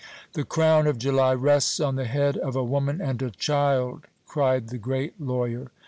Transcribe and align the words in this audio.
"The 0.33 0.43
crown 0.45 0.87
of 0.87 0.97
July 0.97 1.35
rests 1.35 1.79
on 1.79 1.95
the 1.95 2.05
head 2.05 2.35
of 2.35 2.55
a 2.55 2.63
woman 2.63 2.99
and 3.01 3.21
a 3.21 3.29
child!" 3.29 4.07
cried 4.25 4.69
the 4.69 4.79
great 4.79 5.21
lawyer. 5.21 5.69